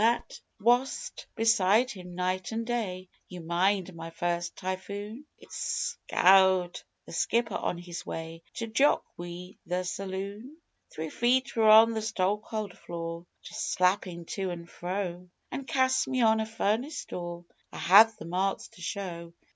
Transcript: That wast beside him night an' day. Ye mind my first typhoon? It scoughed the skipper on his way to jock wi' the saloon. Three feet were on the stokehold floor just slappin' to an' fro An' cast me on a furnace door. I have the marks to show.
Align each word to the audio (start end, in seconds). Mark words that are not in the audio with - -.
That 0.03 0.39
wast 0.59 1.27
beside 1.35 1.91
him 1.91 2.15
night 2.15 2.51
an' 2.51 2.63
day. 2.63 3.07
Ye 3.27 3.37
mind 3.37 3.93
my 3.93 4.09
first 4.09 4.55
typhoon? 4.55 5.25
It 5.37 5.51
scoughed 5.51 6.83
the 7.05 7.11
skipper 7.11 7.53
on 7.53 7.77
his 7.77 8.03
way 8.03 8.41
to 8.55 8.65
jock 8.65 9.05
wi' 9.19 9.59
the 9.67 9.83
saloon. 9.83 10.57
Three 10.91 11.11
feet 11.11 11.55
were 11.55 11.69
on 11.69 11.93
the 11.93 12.01
stokehold 12.01 12.79
floor 12.79 13.27
just 13.43 13.73
slappin' 13.77 14.25
to 14.29 14.49
an' 14.49 14.65
fro 14.65 15.29
An' 15.51 15.65
cast 15.65 16.07
me 16.07 16.21
on 16.23 16.39
a 16.39 16.47
furnace 16.47 17.05
door. 17.05 17.45
I 17.71 17.77
have 17.77 18.17
the 18.17 18.25
marks 18.25 18.69
to 18.69 18.81
show. 18.81 19.33